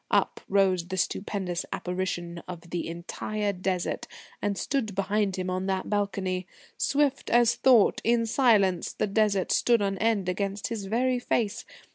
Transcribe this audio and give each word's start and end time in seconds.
Up 0.09 0.41
rose 0.49 0.87
the 0.87 0.97
stupendous 0.97 1.63
apparition 1.71 2.41
of 2.47 2.71
the 2.71 2.87
entire 2.87 3.53
Desert 3.53 4.07
and 4.41 4.57
stood 4.57 4.95
behind 4.95 5.35
him 5.35 5.47
on 5.51 5.67
that 5.67 5.91
balcony. 5.91 6.47
Swift 6.75 7.29
as 7.29 7.53
thought, 7.53 8.01
in 8.03 8.25
silence, 8.25 8.93
the 8.93 9.05
Desert 9.05 9.51
stood 9.51 9.79
on 9.79 9.99
end 9.99 10.27
against 10.27 10.69
his 10.69 10.85
very 10.85 11.19
face. 11.19 11.65